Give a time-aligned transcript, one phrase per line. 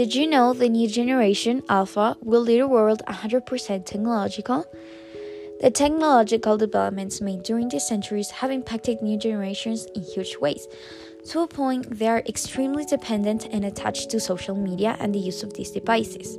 [0.00, 4.64] Did you know the new generation, Alpha, will lead a world 100% technological?
[5.60, 10.66] The technological developments made during the centuries have impacted new generations in huge ways.
[11.26, 15.42] To a point, they are extremely dependent and attached to social media and the use
[15.42, 16.38] of these devices.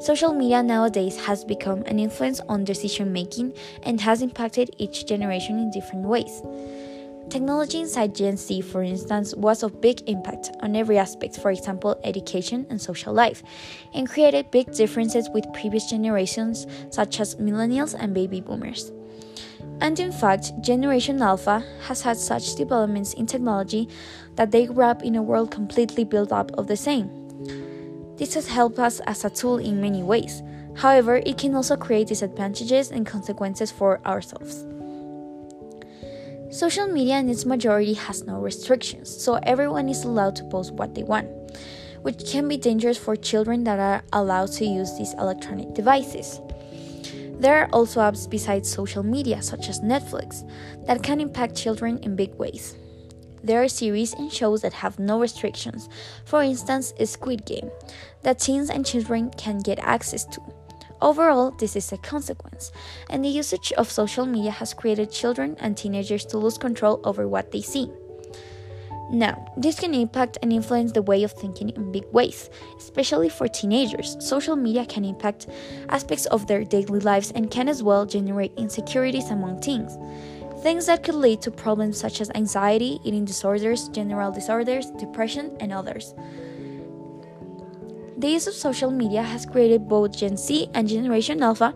[0.00, 3.52] Social media nowadays has become an influence on decision making
[3.82, 6.40] and has impacted each generation in different ways.
[7.30, 11.96] Technology inside Gen Z, for instance, was of big impact on every aspect, for example,
[12.02, 13.44] education and social life,
[13.94, 18.90] and created big differences with previous generations such as millennials and baby boomers.
[19.80, 23.88] And in fact, Generation Alpha has had such developments in technology
[24.34, 27.08] that they grew up in a world completely built up of the same.
[28.16, 30.42] This has helped us as a tool in many ways.
[30.74, 34.66] However, it can also create disadvantages and consequences for ourselves.
[36.50, 40.96] Social media in its majority has no restrictions, so everyone is allowed to post what
[40.96, 41.28] they want,
[42.02, 46.40] which can be dangerous for children that are allowed to use these electronic devices.
[47.38, 50.42] There are also apps besides social media, such as Netflix,
[50.86, 52.74] that can impact children in big ways.
[53.44, 55.88] There are series and shows that have no restrictions,
[56.24, 57.70] for instance, a Squid Game,
[58.22, 60.40] that teens and children can get access to.
[61.02, 62.72] Overall, this is a consequence,
[63.08, 67.26] and the usage of social media has created children and teenagers to lose control over
[67.26, 67.90] what they see.
[69.10, 73.48] Now, this can impact and influence the way of thinking in big ways, especially for
[73.48, 74.16] teenagers.
[74.20, 75.48] Social media can impact
[75.88, 79.98] aspects of their daily lives and can as well generate insecurities among teens.
[80.62, 85.72] Things that could lead to problems such as anxiety, eating disorders, general disorders, depression, and
[85.72, 86.14] others.
[88.20, 91.74] The use of social media has created both Gen Z and Generation Alpha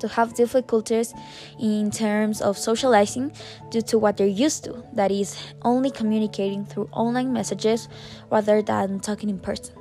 [0.00, 1.12] to have difficulties
[1.60, 3.30] in terms of socializing
[3.68, 7.90] due to what they're used to that is, only communicating through online messages
[8.30, 9.74] rather than talking in person.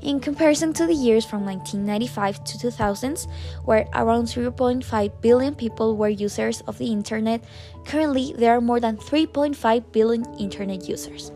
[0.00, 3.28] In comparison to the years from 1995 to 2000s,
[3.66, 7.44] where around 0.5 billion people were users of the internet,
[7.84, 11.32] currently there are more than 3.5 billion internet users.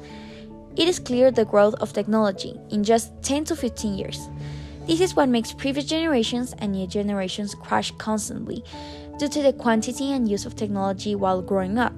[0.76, 4.28] It is clear the growth of technology in just 10 to 15 years.
[4.86, 8.62] This is what makes previous generations and new generations crash constantly
[9.18, 11.94] due to the quantity and use of technology while growing up.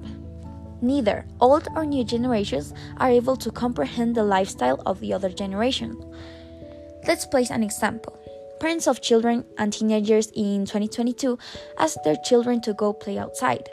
[0.81, 6.01] Neither old or new generations are able to comprehend the lifestyle of the other generation.
[7.05, 8.17] Let's place an example.
[8.61, 11.37] Parents of children and teenagers in 2022
[11.77, 13.69] ask their children to go play outside.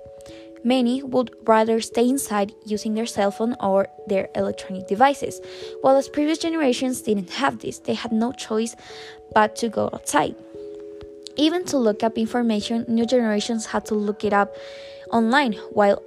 [0.66, 5.40] Many would rather stay inside using their cell phone or their electronic devices,
[5.80, 8.74] while as previous generations didn't have this, they had no choice
[9.32, 10.34] but to go outside.
[11.36, 14.56] Even to look up information, new generations had to look it up
[15.12, 16.02] online, while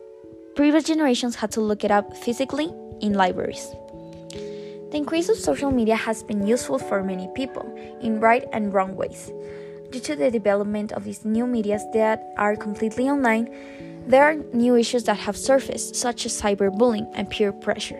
[0.55, 3.65] previous generations had to look it up physically in libraries.
[4.91, 7.63] The increase of social media has been useful for many people
[8.01, 9.31] in right and wrong ways.
[9.91, 13.49] Due to the development of these new medias that are completely online,
[14.07, 17.99] there are new issues that have surfaced, such as cyberbullying and peer pressure.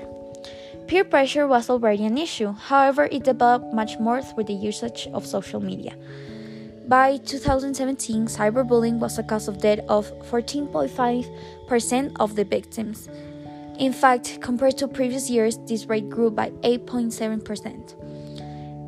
[0.86, 5.26] Peer pressure was already an issue, however, it developed much more through the usage of
[5.26, 5.96] social media.
[6.88, 13.10] By 2017, cyberbullying was a cause of death of 14.5% of the victims.
[13.78, 17.94] In fact, compared to previous years, this rate grew by 8.7%.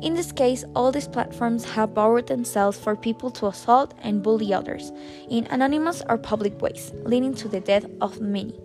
[0.02, 4.52] In this case, all these platforms have borrowed themselves for people to assault and bully
[4.52, 4.90] others
[5.30, 8.58] in anonymous or public ways, leading to the death of many.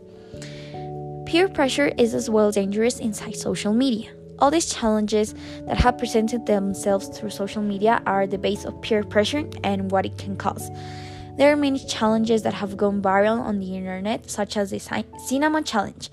[1.27, 4.09] Peer pressure is as well dangerous inside social media.
[4.39, 5.35] All these challenges
[5.67, 10.07] that have presented themselves through social media are the base of peer pressure and what
[10.07, 10.71] it can cause.
[11.37, 15.65] There are many challenges that have gone viral on the internet, such as the Cinnamon
[15.65, 16.09] Challenge,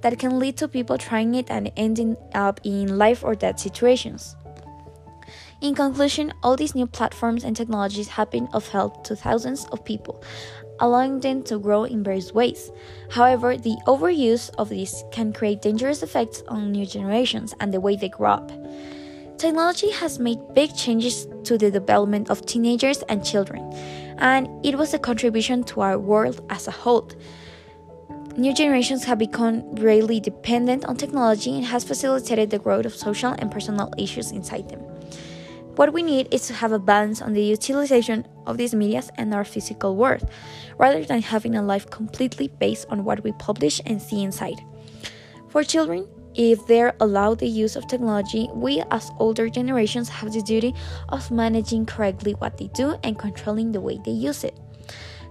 [0.00, 4.34] that can lead to people trying it and ending up in life or death situations.
[5.64, 9.82] In conclusion, all these new platforms and technologies have been of help to thousands of
[9.82, 10.22] people,
[10.78, 12.70] allowing them to grow in various ways.
[13.10, 17.96] However, the overuse of these can create dangerous effects on new generations and the way
[17.96, 18.52] they grow up.
[19.38, 23.62] Technology has made big changes to the development of teenagers and children,
[24.18, 27.10] and it was a contribution to our world as a whole.
[28.36, 33.32] New generations have become greatly dependent on technology and has facilitated the growth of social
[33.38, 34.93] and personal issues inside them.
[35.76, 39.34] What we need is to have a balance on the utilization of these medias and
[39.34, 40.28] our physical world,
[40.78, 44.60] rather than having a life completely based on what we publish and see inside.
[45.48, 50.42] For children, if they're allowed the use of technology, we as older generations have the
[50.42, 50.74] duty
[51.08, 54.58] of managing correctly what they do and controlling the way they use it.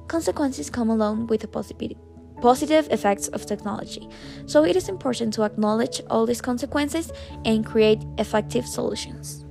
[0.08, 1.98] Consequences come along with the possibility
[2.42, 4.10] positive effects of technology.
[4.48, 7.10] So it is important to acknowledge all these consequences
[7.46, 9.43] and create effective solutions.